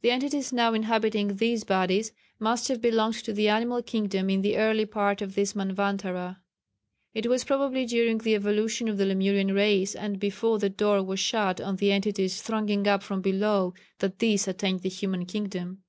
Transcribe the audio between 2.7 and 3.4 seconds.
belonged to